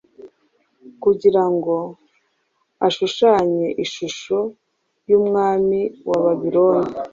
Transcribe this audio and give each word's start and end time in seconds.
kugira 1.03 1.43
ngo 1.53 1.75
ashushanye 2.87 3.67
ishusho 3.83 4.37
yumwami 5.09 5.79
wa 6.09 6.17
Babiloni 6.25 6.93